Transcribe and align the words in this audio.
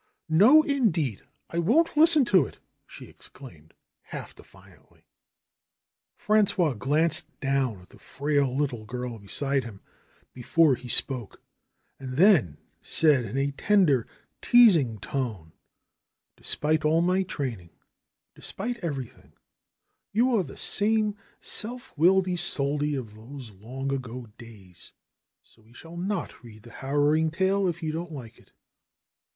"No, 0.29 0.63
indeed! 0.63 1.21
I 1.51 1.59
won't 1.59 1.95
listen 1.95 2.25
to 2.25 2.47
it," 2.47 2.57
she 2.87 3.05
exclaimed, 3.05 3.75
half 4.05 4.33
defiantly. 4.33 5.05
Frangois 6.17 6.73
glanced 6.73 7.27
down 7.39 7.81
at 7.81 7.89
the 7.89 7.99
frail 7.99 8.51
little 8.57 8.83
girl 8.83 9.19
beside 9.19 9.63
him 9.63 9.79
before 10.33 10.73
he 10.73 10.87
spoke 10.87 11.39
and 11.99 12.17
then 12.17 12.57
said 12.81 13.25
in 13.25 13.37
a 13.37 13.51
tender, 13.51 14.07
teasing 14.41 14.99
tone: 14.99 15.51
"Despite 16.35 16.83
all 16.83 17.03
my 17.03 17.21
training, 17.21 17.69
despite 18.33 18.79
everything, 18.79 19.33
you 20.11 20.35
are 20.35 20.41
the 20.41 20.57
same 20.57 21.15
self 21.41 21.95
willed 21.95 22.27
Isolde 22.27 22.95
of 22.95 23.13
those 23.13 23.51
long 23.51 23.93
ago 23.93 24.29
days, 24.39 24.93
so 25.43 25.61
we 25.61 25.73
shall 25.73 25.95
not 25.95 26.41
read 26.43 26.63
the 26.63 26.71
harrowing 26.71 27.29
tale 27.29 27.67
if 27.67 27.83
you 27.83 27.91
don't 27.91 28.11
like 28.11 28.39
it." 28.39 28.51